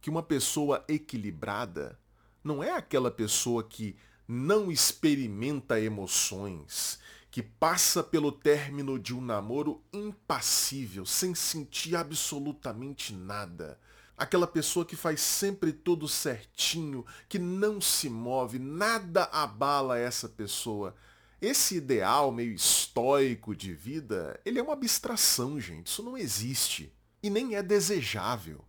que 0.09 0.11
uma 0.11 0.23
pessoa 0.23 0.83
equilibrada 0.87 1.99
não 2.43 2.63
é 2.63 2.71
aquela 2.71 3.11
pessoa 3.11 3.63
que 3.63 3.95
não 4.27 4.71
experimenta 4.71 5.79
emoções, 5.79 6.97
que 7.29 7.43
passa 7.43 8.01
pelo 8.01 8.31
término 8.31 8.97
de 8.97 9.13
um 9.13 9.21
namoro 9.21 9.83
impassível, 9.93 11.05
sem 11.05 11.35
sentir 11.35 11.95
absolutamente 11.95 13.13
nada. 13.13 13.79
Aquela 14.17 14.47
pessoa 14.47 14.83
que 14.83 14.95
faz 14.95 15.21
sempre 15.21 15.71
tudo 15.71 16.07
certinho, 16.07 17.05
que 17.27 17.37
não 17.37 17.79
se 17.79 18.09
move, 18.09 18.57
nada 18.57 19.25
abala 19.25 19.99
essa 19.99 20.27
pessoa. 20.27 20.95
Esse 21.39 21.75
ideal 21.75 22.31
meio 22.31 22.55
estoico 22.55 23.55
de 23.55 23.75
vida, 23.75 24.41
ele 24.43 24.57
é 24.57 24.63
uma 24.63 24.73
abstração, 24.73 25.59
gente. 25.59 25.85
Isso 25.85 26.01
não 26.01 26.17
existe. 26.17 26.91
E 27.21 27.29
nem 27.29 27.53
é 27.55 27.61
desejável. 27.61 28.65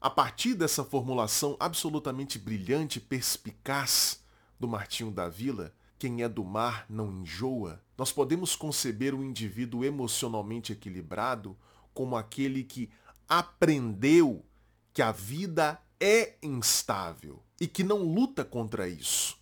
A 0.00 0.10
partir 0.10 0.54
dessa 0.54 0.84
formulação 0.84 1.56
absolutamente 1.58 2.38
brilhante 2.38 2.98
e 2.98 3.00
perspicaz 3.00 4.20
do 4.60 4.68
Martinho 4.68 5.10
da 5.10 5.28
Vila, 5.28 5.72
quem 5.98 6.22
é 6.22 6.28
do 6.28 6.44
mar 6.44 6.84
não 6.88 7.10
enjoa, 7.10 7.82
nós 7.96 8.12
podemos 8.12 8.54
conceber 8.54 9.14
o 9.14 9.18
um 9.18 9.24
indivíduo 9.24 9.84
emocionalmente 9.84 10.72
equilibrado 10.72 11.56
como 11.94 12.16
aquele 12.16 12.62
que 12.62 12.90
aprendeu 13.26 14.44
que 14.92 15.00
a 15.00 15.10
vida 15.12 15.80
é 15.98 16.34
instável 16.42 17.42
e 17.60 17.66
que 17.66 17.82
não 17.82 18.02
luta 18.02 18.44
contra 18.44 18.86
isso, 18.86 19.38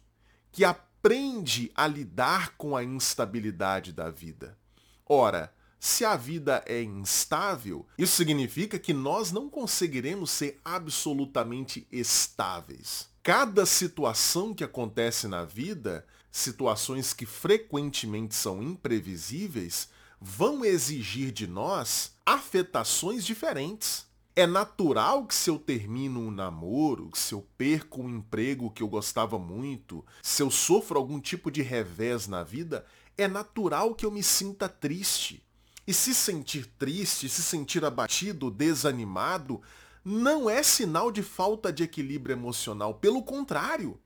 que 0.53 0.65
aprende 0.65 1.71
a 1.75 1.87
lidar 1.87 2.57
com 2.57 2.77
a 2.77 2.85
instabilidade 2.85 3.93
da 3.93 4.09
vida. 4.09 4.57
Ora, 5.05 5.53
se 5.85 6.05
a 6.05 6.17
vida 6.17 6.65
é 6.67 6.83
instável, 6.83 7.87
isso 7.99 8.17
significa 8.17 8.79
que 8.79 8.93
nós 8.93 9.33
não 9.33 9.49
conseguiremos 9.51 10.31
ser 10.31 10.61
absolutamente 10.65 11.87
estáveis. 11.91 13.09
Cada 13.23 13.65
situação 13.67 14.55
que 14.55 14.65
acontece 14.65 15.27
na 15.27 15.45
vida 15.45 16.05
situações 16.35 17.13
que 17.13 17.25
frequentemente 17.25 18.35
são 18.35 18.61
imprevisíveis, 18.61 19.89
vão 20.21 20.65
exigir 20.65 21.31
de 21.31 21.47
nós 21.47 22.11
afetações 22.27 23.25
diferentes. 23.25 24.05
É 24.35 24.45
natural 24.45 25.27
que 25.27 25.35
se 25.35 25.49
eu 25.49 25.61
termino 25.61 26.19
um 26.19 26.33
namoro, 26.33 27.11
que 27.11 27.19
se 27.19 27.35
eu 27.35 27.47
perco 27.57 28.03
um 28.03 28.09
emprego 28.09 28.69
que 28.69 28.83
eu 28.83 28.89
gostava 28.89 29.39
muito, 29.39 30.05
se 30.25 30.43
eu 30.43 30.51
sofro 30.51 30.99
algum 30.99 31.21
tipo 31.21 31.53
de 31.53 31.63
revés 31.63 32.27
na 32.27 32.43
vida, 32.43 32.85
é 33.17 33.29
natural 33.29 33.95
que 33.95 34.05
eu 34.05 34.11
me 34.11 34.23
sinta 34.23 34.69
triste. 34.69 35.44
E 35.87 35.93
se 35.93 36.15
sentir 36.15 36.67
triste, 36.79 37.29
se 37.29 37.43
sentir 37.43 37.85
abatido, 37.85 38.51
desanimado, 38.51 39.61
não 40.05 40.49
é 40.49 40.63
sinal 40.63 41.11
de 41.11 41.23
falta 41.23 41.73
de 41.73 41.83
equilíbrio 41.83 42.35
emocional. 42.35 42.95
Pelo 42.95 43.23
contrário, 43.23 43.99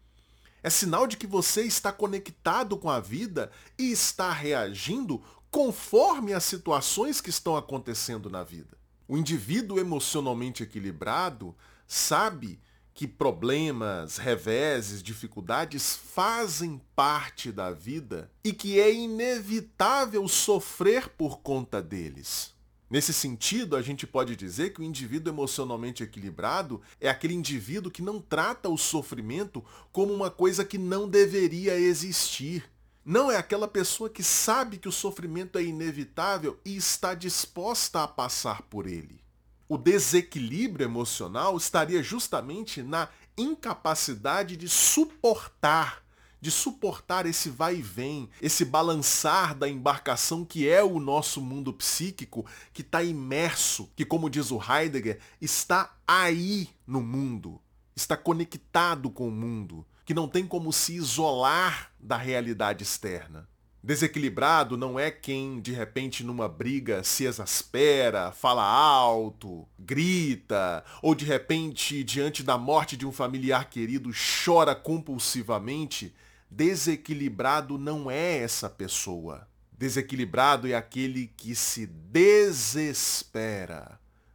é 0.62 0.70
sinal 0.70 1.06
de 1.06 1.16
que 1.16 1.26
você 1.26 1.62
está 1.62 1.92
conectado 1.92 2.76
com 2.76 2.90
a 2.90 3.00
vida 3.00 3.50
e 3.78 3.90
está 3.90 4.32
reagindo 4.32 5.22
conforme 5.50 6.32
as 6.32 6.44
situações 6.44 7.20
que 7.20 7.30
estão 7.30 7.56
acontecendo 7.56 8.28
na 8.28 8.42
vida. 8.42 8.76
O 9.06 9.16
indivíduo 9.16 9.78
emocionalmente 9.78 10.62
equilibrado 10.62 11.56
sabe 11.86 12.60
que 12.98 13.06
problemas, 13.06 14.16
reveses, 14.16 15.04
dificuldades 15.04 15.94
fazem 15.94 16.80
parte 16.96 17.52
da 17.52 17.70
vida 17.70 18.28
e 18.42 18.52
que 18.52 18.80
é 18.80 18.92
inevitável 18.92 20.26
sofrer 20.26 21.08
por 21.10 21.38
conta 21.38 21.80
deles. 21.80 22.52
Nesse 22.90 23.14
sentido, 23.14 23.76
a 23.76 23.82
gente 23.82 24.04
pode 24.04 24.34
dizer 24.34 24.70
que 24.70 24.80
o 24.80 24.82
indivíduo 24.82 25.32
emocionalmente 25.32 26.02
equilibrado 26.02 26.82
é 27.00 27.08
aquele 27.08 27.34
indivíduo 27.34 27.92
que 27.92 28.02
não 28.02 28.20
trata 28.20 28.68
o 28.68 28.76
sofrimento 28.76 29.64
como 29.92 30.12
uma 30.12 30.28
coisa 30.28 30.64
que 30.64 30.76
não 30.76 31.08
deveria 31.08 31.78
existir. 31.78 32.68
Não 33.04 33.30
é 33.30 33.36
aquela 33.36 33.68
pessoa 33.68 34.10
que 34.10 34.24
sabe 34.24 34.76
que 34.76 34.88
o 34.88 34.92
sofrimento 34.92 35.56
é 35.56 35.62
inevitável 35.62 36.58
e 36.64 36.76
está 36.76 37.14
disposta 37.14 38.02
a 38.02 38.08
passar 38.08 38.62
por 38.62 38.88
ele. 38.88 39.27
O 39.68 39.76
desequilíbrio 39.76 40.84
emocional 40.84 41.56
estaria 41.56 42.02
justamente 42.02 42.82
na 42.82 43.08
incapacidade 43.36 44.56
de 44.56 44.68
suportar 44.68 46.02
de 46.40 46.50
suportar 46.50 47.26
esse 47.26 47.50
vai 47.50 47.76
e 47.76 47.82
vem, 47.82 48.30
esse 48.40 48.64
balançar 48.64 49.54
da 49.54 49.68
embarcação 49.68 50.44
que 50.44 50.68
é 50.68 50.82
o 50.82 51.00
nosso 51.00 51.40
mundo 51.40 51.72
psíquico, 51.72 52.46
que 52.72 52.82
está 52.82 53.02
imerso, 53.02 53.90
que, 53.96 54.04
como 54.04 54.30
diz 54.30 54.50
o 54.50 54.60
Heidegger, 54.62 55.18
está 55.40 55.96
aí 56.06 56.68
no 56.86 57.00
mundo, 57.00 57.60
está 57.94 58.16
conectado 58.16 59.10
com 59.10 59.28
o 59.28 59.32
mundo, 59.32 59.84
que 60.04 60.14
não 60.14 60.28
tem 60.28 60.46
como 60.46 60.72
se 60.72 60.94
isolar 60.94 61.92
da 61.98 62.16
realidade 62.16 62.84
externa. 62.84 63.48
Desequilibrado 63.82 64.76
não 64.76 64.98
é 64.98 65.10
quem, 65.10 65.60
de 65.60 65.72
repente, 65.72 66.24
numa 66.24 66.48
briga 66.48 67.04
se 67.04 67.24
exaspera, 67.24 68.32
fala 68.32 68.64
alto, 68.64 69.66
grita, 69.78 70.84
ou 71.00 71.14
de 71.14 71.24
repente, 71.24 72.02
diante 72.02 72.42
da 72.42 72.58
morte 72.58 72.96
de 72.96 73.06
um 73.06 73.12
familiar 73.12 73.70
querido, 73.70 74.10
chora 74.44 74.74
compulsivamente 74.74 76.14
Desequilibrado 76.50 77.76
não 77.76 78.10
é 78.10 78.38
essa 78.38 78.70
pessoa. 78.70 79.46
Desequilibrado 79.72 80.66
é 80.66 80.74
aquele 80.74 81.26
que 81.36 81.54
se 81.54 81.86
desespera, 81.86 82.40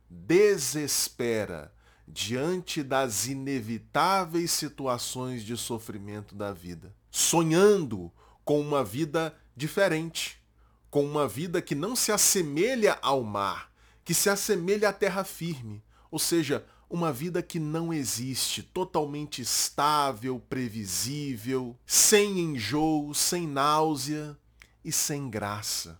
desespera 0.09 1.73
diante 2.07 2.83
das 2.83 3.25
inevitáveis 3.25 4.51
situações 4.51 5.43
de 5.43 5.57
sofrimento 5.57 6.35
da 6.35 6.53
vida, 6.53 6.93
sonhando 7.09 8.11
com 8.43 8.59
uma 8.59 8.83
vida 8.83 9.35
diferente, 9.55 10.41
com 10.89 11.05
uma 11.05 11.27
vida 11.27 11.61
que 11.61 11.75
não 11.75 11.95
se 11.95 12.11
assemelha 12.11 12.97
ao 13.01 13.23
mar, 13.23 13.71
que 14.03 14.13
se 14.13 14.29
assemelha 14.29 14.89
à 14.89 14.93
terra 14.93 15.23
firme, 15.23 15.83
ou 16.11 16.19
seja, 16.19 16.65
uma 16.89 17.11
vida 17.11 17.41
que 17.41 17.57
não 17.57 17.91
existe, 17.91 18.61
totalmente 18.61 19.41
estável, 19.41 20.39
previsível, 20.47 21.75
sem 21.87 22.39
enjoo, 22.39 23.15
sem 23.15 23.47
náusea 23.47 24.37
e 24.85 24.91
sem 24.91 25.27
graça. 25.29 25.99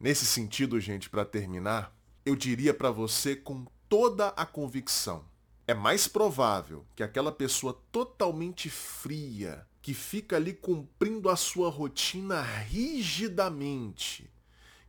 Nesse 0.00 0.26
sentido, 0.26 0.80
gente, 0.80 1.08
para 1.08 1.24
terminar, 1.24 1.96
eu 2.26 2.34
diria 2.34 2.74
para 2.74 2.90
você 2.90 3.36
com 3.36 3.64
toda 3.88 4.28
a 4.30 4.44
convicção: 4.44 5.24
é 5.68 5.72
mais 5.72 6.08
provável 6.08 6.84
que 6.96 7.02
aquela 7.02 7.30
pessoa 7.30 7.80
totalmente 7.92 8.68
fria, 8.68 9.64
que 9.84 9.92
fica 9.92 10.36
ali 10.36 10.54
cumprindo 10.54 11.28
a 11.28 11.36
sua 11.36 11.68
rotina 11.68 12.40
rigidamente, 12.40 14.30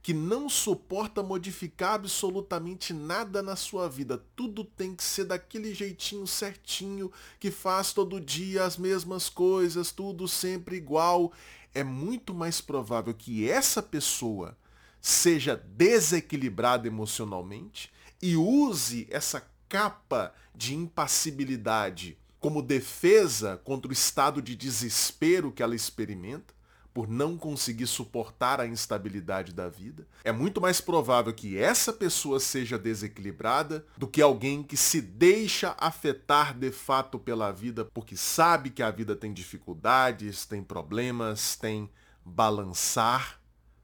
que 0.01 0.13
não 0.13 0.47
suporta 0.47 1.21
modificar 1.21 1.95
absolutamente 1.95 2.93
nada 2.93 3.43
na 3.43 3.57
sua 3.57 3.89
vida. 3.89 4.23
Tudo 4.37 4.63
tem 4.63 4.95
que 4.95 5.03
ser 5.03 5.25
daquele 5.25 5.73
jeitinho 5.73 6.25
certinho, 6.25 7.11
que 7.41 7.51
faz 7.51 7.91
todo 7.91 8.21
dia 8.21 8.63
as 8.63 8.77
mesmas 8.77 9.27
coisas, 9.27 9.91
tudo 9.91 10.29
sempre 10.29 10.77
igual. 10.77 11.33
É 11.73 11.83
muito 11.83 12.33
mais 12.33 12.61
provável 12.61 13.13
que 13.13 13.49
essa 13.49 13.83
pessoa 13.83 14.57
seja 15.01 15.57
desequilibrada 15.57 16.87
emocionalmente 16.87 17.91
e 18.21 18.37
use 18.37 19.05
essa 19.11 19.45
capa 19.67 20.33
de 20.55 20.73
impassibilidade 20.73 22.17
como 22.39 22.61
defesa 22.61 23.57
contra 23.63 23.89
o 23.89 23.93
estado 23.93 24.41
de 24.41 24.55
desespero 24.55 25.51
que 25.51 25.63
ela 25.63 25.75
experimenta 25.75 26.53
por 26.95 27.09
não 27.09 27.37
conseguir 27.37 27.87
suportar 27.87 28.61
a 28.61 28.65
instabilidade 28.65 29.51
da 29.51 29.67
vida, 29.67 30.07
é 30.23 30.31
muito 30.31 30.61
mais 30.61 30.79
provável 30.79 31.33
que 31.33 31.57
essa 31.57 31.91
pessoa 31.91 32.39
seja 32.39 32.79
desequilibrada 32.79 33.85
do 33.97 34.07
que 34.07 34.21
alguém 34.21 34.63
que 34.63 34.77
se 34.77 35.01
deixa 35.01 35.75
afetar 35.77 36.57
de 36.57 36.71
fato 36.71 37.19
pela 37.19 37.51
vida 37.51 37.83
porque 37.83 38.15
sabe 38.15 38.69
que 38.69 38.81
a 38.81 38.89
vida 38.89 39.13
tem 39.13 39.33
dificuldades, 39.33 40.45
tem 40.45 40.63
problemas, 40.63 41.57
tem 41.57 41.89
balançar, 42.23 43.41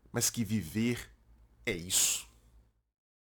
mas 0.10 0.30
que 0.30 0.46
viver 0.46 1.10
é 1.66 1.74
isso. 1.74 2.26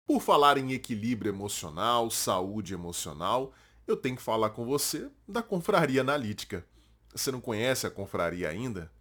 Por 0.07 0.21
falar 0.21 0.59
em 0.59 0.71
equilíbrio 0.71 1.31
emocional, 1.31 2.11
saúde 2.11 2.75
emocional, 2.75 3.53
eu 3.91 3.97
tenho 3.97 4.15
que 4.15 4.21
falar 4.21 4.51
com 4.51 4.65
você 4.65 5.09
da 5.27 5.41
Confraria 5.41 6.01
Analítica. 6.01 6.65
Você 7.13 7.31
não 7.31 7.41
conhece 7.41 7.87
a 7.87 7.91
Confraria 7.91 8.49
ainda? 8.49 8.91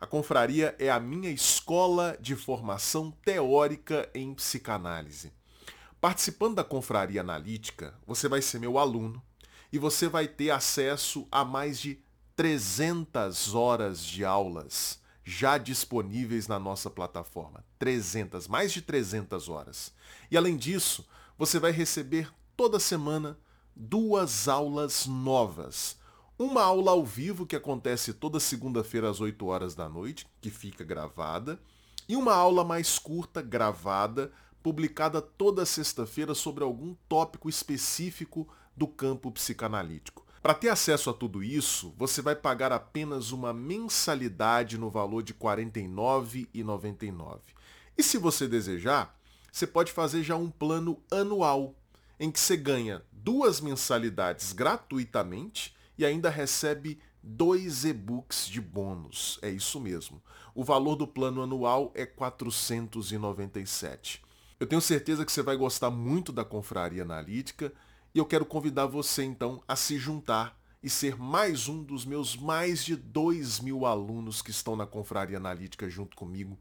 A 0.00 0.06
confraria 0.06 0.76
é 0.78 0.88
a 0.88 1.00
minha 1.00 1.28
escola 1.28 2.16
de 2.20 2.36
formação 2.36 3.10
teórica 3.24 4.08
em 4.14 4.32
psicanálise. 4.32 5.32
Participando 6.00 6.54
da 6.54 6.62
confraria 6.62 7.20
analítica, 7.20 7.92
você 8.06 8.28
vai 8.28 8.40
ser 8.40 8.60
meu 8.60 8.78
aluno 8.78 9.20
e 9.72 9.78
você 9.78 10.08
vai 10.08 10.28
ter 10.28 10.50
acesso 10.50 11.26
a 11.32 11.44
mais 11.44 11.80
de 11.80 12.00
300 12.36 13.56
horas 13.56 14.00
de 14.00 14.24
aulas 14.24 15.00
já 15.24 15.58
disponíveis 15.58 16.46
na 16.46 16.60
nossa 16.60 16.88
plataforma. 16.88 17.64
300, 17.80 18.46
mais 18.46 18.72
de 18.72 18.80
300 18.80 19.48
horas. 19.48 19.92
E 20.30 20.36
além 20.36 20.56
disso, 20.56 21.04
você 21.36 21.58
vai 21.58 21.72
receber 21.72 22.32
toda 22.56 22.78
semana 22.78 23.36
duas 23.78 24.48
aulas 24.48 25.06
novas 25.06 25.98
uma 26.38 26.62
aula 26.62 26.92
ao 26.92 27.04
vivo 27.04 27.44
que 27.44 27.56
acontece 27.56 28.12
toda 28.12 28.38
segunda-feira 28.38 29.10
às 29.10 29.20
8 29.20 29.44
horas 29.44 29.74
da 29.74 29.88
noite, 29.88 30.24
que 30.40 30.50
fica 30.50 30.84
gravada, 30.84 31.58
e 32.08 32.14
uma 32.14 32.32
aula 32.32 32.62
mais 32.62 32.96
curta, 32.96 33.42
gravada, 33.42 34.30
publicada 34.62 35.20
toda 35.20 35.66
sexta-feira 35.66 36.34
sobre 36.34 36.62
algum 36.62 36.94
tópico 37.08 37.48
específico 37.48 38.46
do 38.76 38.86
campo 38.86 39.32
psicanalítico. 39.32 40.24
Para 40.40 40.54
ter 40.54 40.68
acesso 40.68 41.10
a 41.10 41.12
tudo 41.12 41.42
isso, 41.42 41.92
você 41.98 42.22
vai 42.22 42.36
pagar 42.36 42.70
apenas 42.70 43.32
uma 43.32 43.52
mensalidade 43.52 44.78
no 44.78 44.88
valor 44.88 45.24
de 45.24 45.32
R$ 45.32 45.40
49,99. 45.40 47.40
E 47.96 48.02
se 48.02 48.16
você 48.16 48.46
desejar, 48.46 49.18
você 49.50 49.66
pode 49.66 49.90
fazer 49.90 50.22
já 50.22 50.36
um 50.36 50.48
plano 50.48 51.02
anual, 51.10 51.74
em 52.20 52.30
que 52.30 52.38
você 52.38 52.56
ganha 52.56 53.02
duas 53.22 53.60
mensalidades 53.60 54.52
gratuitamente 54.52 55.76
e 55.96 56.04
ainda 56.04 56.28
recebe 56.30 56.98
dois 57.22 57.84
e-books 57.84 58.48
de 58.48 58.60
bônus. 58.60 59.38
É 59.42 59.50
isso 59.50 59.80
mesmo. 59.80 60.20
O 60.54 60.64
valor 60.64 60.96
do 60.96 61.06
plano 61.06 61.42
anual 61.42 61.92
é 61.94 62.04
497. 62.06 64.22
Eu 64.58 64.66
tenho 64.66 64.80
certeza 64.80 65.24
que 65.24 65.32
você 65.32 65.42
vai 65.42 65.56
gostar 65.56 65.90
muito 65.90 66.32
da 66.32 66.44
Confraria 66.44 67.02
Analítica 67.02 67.72
e 68.14 68.18
eu 68.18 68.24
quero 68.24 68.46
convidar 68.46 68.86
você 68.86 69.22
então 69.22 69.62
a 69.68 69.76
se 69.76 69.98
juntar 69.98 70.58
e 70.82 70.88
ser 70.88 71.16
mais 71.16 71.68
um 71.68 71.82
dos 71.82 72.04
meus 72.04 72.36
mais 72.36 72.84
de 72.84 72.96
2 72.96 73.60
mil 73.60 73.84
alunos 73.84 74.42
que 74.42 74.50
estão 74.50 74.76
na 74.76 74.86
Confraria 74.86 75.36
Analítica 75.36 75.90
junto 75.90 76.16
comigo 76.16 76.58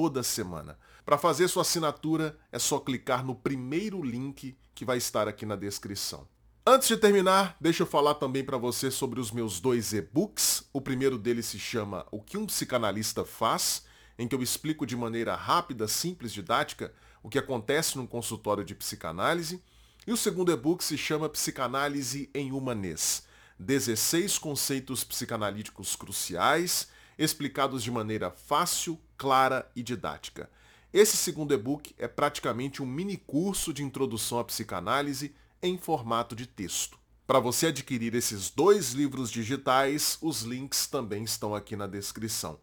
toda 0.00 0.22
semana. 0.22 0.78
Para 1.04 1.18
fazer 1.18 1.48
sua 1.48 1.62
assinatura 1.62 2.38
é 2.52 2.58
só 2.60 2.78
clicar 2.78 3.26
no 3.26 3.34
primeiro 3.34 4.00
link 4.00 4.56
que 4.72 4.84
vai 4.84 4.96
estar 4.96 5.26
aqui 5.26 5.44
na 5.44 5.56
descrição. 5.56 6.28
Antes 6.64 6.86
de 6.86 6.96
terminar, 6.96 7.56
deixa 7.60 7.82
eu 7.82 7.86
falar 7.86 8.14
também 8.14 8.44
para 8.44 8.56
você 8.56 8.92
sobre 8.92 9.18
os 9.18 9.32
meus 9.32 9.58
dois 9.58 9.92
e-books. 9.92 10.68
O 10.72 10.80
primeiro 10.80 11.18
deles 11.18 11.46
se 11.46 11.58
chama 11.58 12.06
O 12.12 12.22
que 12.22 12.38
um 12.38 12.46
psicanalista 12.46 13.24
faz, 13.24 13.86
em 14.16 14.28
que 14.28 14.36
eu 14.36 14.40
explico 14.40 14.86
de 14.86 14.96
maneira 14.96 15.34
rápida, 15.34 15.88
simples, 15.88 16.32
didática 16.32 16.94
o 17.24 17.28
que 17.28 17.40
acontece 17.40 17.96
num 17.96 18.06
consultório 18.06 18.64
de 18.64 18.76
psicanálise. 18.76 19.60
E 20.06 20.12
o 20.12 20.16
segundo 20.16 20.52
e-book 20.52 20.84
se 20.84 20.96
chama 20.96 21.28
Psicanálise 21.28 22.30
em 22.32 22.52
Humanês. 22.52 23.24
16 23.58 24.38
conceitos 24.38 25.02
psicanalíticos 25.02 25.96
cruciais, 25.96 26.86
explicados 27.18 27.82
de 27.82 27.90
maneira 27.90 28.30
fácil, 28.30 28.96
clara 29.18 29.70
e 29.76 29.82
didática. 29.82 30.48
Esse 30.94 31.16
segundo 31.18 31.52
e-book 31.52 31.94
é 31.98 32.08
praticamente 32.08 32.82
um 32.82 32.86
mini 32.86 33.18
curso 33.18 33.74
de 33.74 33.82
introdução 33.82 34.38
à 34.38 34.44
psicanálise 34.44 35.34
em 35.62 35.76
formato 35.76 36.34
de 36.34 36.46
texto. 36.46 36.98
Para 37.26 37.40
você 37.40 37.66
adquirir 37.66 38.14
esses 38.14 38.48
dois 38.48 38.92
livros 38.92 39.30
digitais, 39.30 40.16
os 40.22 40.42
links 40.42 40.86
também 40.86 41.24
estão 41.24 41.54
aqui 41.54 41.76
na 41.76 41.86
descrição. 41.86 42.58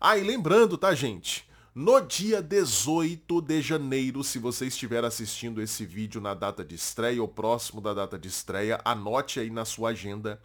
Ah, 0.00 0.18
e 0.18 0.24
lembrando, 0.24 0.76
tá, 0.76 0.92
gente? 0.92 1.46
no 1.80 2.00
dia 2.00 2.42
18 2.42 3.40
de 3.40 3.62
janeiro, 3.62 4.24
se 4.24 4.40
você 4.40 4.66
estiver 4.66 5.04
assistindo 5.04 5.62
esse 5.62 5.86
vídeo 5.86 6.20
na 6.20 6.34
data 6.34 6.64
de 6.64 6.74
estreia 6.74 7.22
ou 7.22 7.28
próximo 7.28 7.80
da 7.80 7.94
data 7.94 8.18
de 8.18 8.26
estreia, 8.26 8.80
anote 8.84 9.38
aí 9.38 9.48
na 9.48 9.64
sua 9.64 9.90
agenda. 9.90 10.42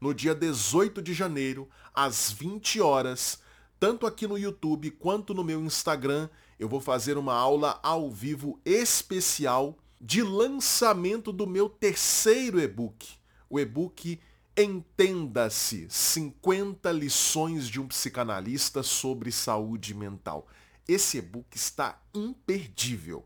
No 0.00 0.14
dia 0.14 0.36
18 0.36 1.02
de 1.02 1.12
janeiro, 1.12 1.68
às 1.92 2.30
20 2.30 2.80
horas, 2.80 3.42
tanto 3.78 4.06
aqui 4.06 4.26
no 4.26 4.38
YouTube 4.38 4.90
quanto 4.92 5.32
no 5.34 5.44
meu 5.44 5.62
Instagram, 5.62 6.28
eu 6.58 6.68
vou 6.68 6.80
fazer 6.80 7.16
uma 7.16 7.34
aula 7.34 7.78
ao 7.82 8.10
vivo 8.10 8.60
especial 8.64 9.78
de 10.00 10.22
lançamento 10.22 11.32
do 11.32 11.46
meu 11.46 11.68
terceiro 11.68 12.60
e-book. 12.60 13.08
O 13.48 13.58
e-book 13.58 14.20
Entenda-se 14.60 15.86
50 15.88 16.90
lições 16.90 17.68
de 17.68 17.80
um 17.80 17.86
psicanalista 17.86 18.82
sobre 18.82 19.30
saúde 19.30 19.94
mental. 19.94 20.48
Esse 20.88 21.18
e-book 21.18 21.54
está 21.54 22.02
imperdível. 22.12 23.24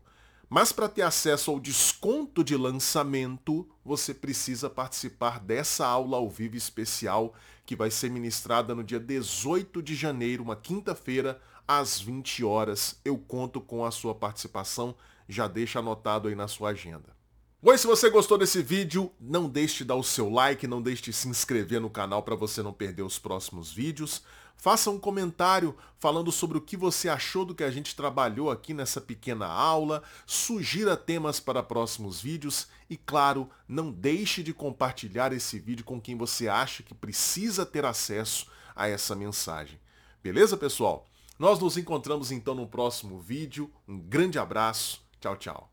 Mas 0.53 0.71
para 0.71 0.87
ter 0.87 1.01
acesso 1.01 1.49
ao 1.49 1.59
desconto 1.59 2.43
de 2.43 2.55
lançamento, 2.55 3.67
você 3.83 4.13
precisa 4.13 4.69
participar 4.69 5.39
dessa 5.39 5.83
aula 5.83 6.17
ao 6.17 6.29
vivo 6.29 6.55
especial 6.55 7.33
que 7.65 7.75
vai 7.75 7.89
ser 7.89 8.11
ministrada 8.11 8.75
no 8.75 8.83
dia 8.83 8.99
18 8.99 9.81
de 9.81 9.95
janeiro, 9.95 10.43
uma 10.43 10.55
quinta-feira, 10.55 11.41
às 11.67 11.99
20 11.99 12.43
horas. 12.43 12.99
Eu 13.03 13.17
conto 13.17 13.59
com 13.59 13.83
a 13.83 13.89
sua 13.89 14.13
participação, 14.13 14.93
já 15.27 15.47
deixa 15.47 15.79
anotado 15.79 16.27
aí 16.27 16.35
na 16.35 16.47
sua 16.47 16.69
agenda. 16.69 17.17
Bom, 17.59 17.73
e 17.73 17.77
se 17.79 17.87
você 17.87 18.07
gostou 18.11 18.37
desse 18.37 18.61
vídeo, 18.61 19.11
não 19.19 19.49
deixe 19.49 19.79
de 19.79 19.85
dar 19.85 19.95
o 19.95 20.03
seu 20.03 20.29
like, 20.29 20.67
não 20.67 20.83
deixe 20.83 21.01
de 21.01 21.13
se 21.13 21.27
inscrever 21.27 21.81
no 21.81 21.89
canal 21.89 22.21
para 22.21 22.35
você 22.35 22.61
não 22.61 22.73
perder 22.73 23.01
os 23.01 23.17
próximos 23.17 23.71
vídeos. 23.73 24.21
Faça 24.55 24.89
um 24.89 24.97
comentário 24.97 25.75
falando 25.99 26.31
sobre 26.31 26.57
o 26.57 26.61
que 26.61 26.77
você 26.77 27.09
achou 27.09 27.43
do 27.43 27.53
que 27.53 27.63
a 27.63 27.71
gente 27.71 27.95
trabalhou 27.95 28.49
aqui 28.49 28.73
nessa 28.73 29.01
pequena 29.01 29.45
aula, 29.45 30.01
sugira 30.25 30.95
temas 30.95 31.39
para 31.39 31.61
próximos 31.61 32.21
vídeos 32.21 32.67
e, 32.89 32.95
claro, 32.95 33.49
não 33.67 33.91
deixe 33.91 34.41
de 34.41 34.53
compartilhar 34.53 35.33
esse 35.33 35.59
vídeo 35.59 35.83
com 35.83 35.99
quem 35.99 36.15
você 36.15 36.47
acha 36.47 36.81
que 36.81 36.93
precisa 36.93 37.65
ter 37.65 37.83
acesso 37.83 38.47
a 38.75 38.87
essa 38.87 39.15
mensagem. 39.15 39.79
Beleza, 40.23 40.55
pessoal? 40.55 41.05
Nós 41.37 41.59
nos 41.59 41.77
encontramos 41.77 42.31
então 42.31 42.55
no 42.55 42.67
próximo 42.67 43.19
vídeo. 43.19 43.69
Um 43.87 43.99
grande 43.99 44.39
abraço. 44.39 45.01
Tchau, 45.19 45.35
tchau. 45.35 45.72